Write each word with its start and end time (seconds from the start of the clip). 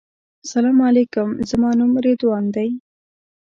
سلام 0.51 0.77
علیکم 0.87 1.29
زما 1.49 1.69
نوم 1.77 1.91
رضوان 2.05 2.45
دی. 2.55 2.69